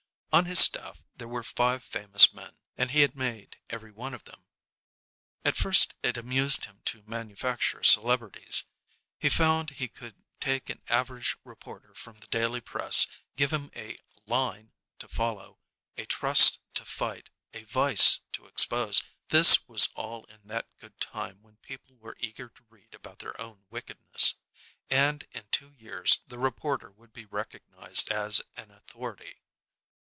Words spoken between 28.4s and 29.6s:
an authority.